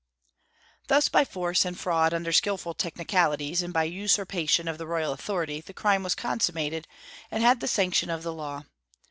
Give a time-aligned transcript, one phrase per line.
[0.87, 5.61] Thus by force and fraud under skilful technicalities, and by usurpation of the royal authority,
[5.61, 6.87] the crime was consummated,
[7.29, 8.63] and had the sanction of the law.